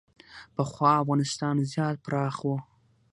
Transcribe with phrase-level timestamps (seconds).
[0.55, 2.53] پخوا افغانستان زیات پراخ و